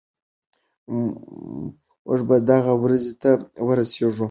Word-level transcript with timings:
موږ 2.05 2.19
به 2.27 2.35
دغې 2.49 2.73
ورځې 2.83 3.13
ته 3.21 3.29
ورسېږو. 3.67 4.17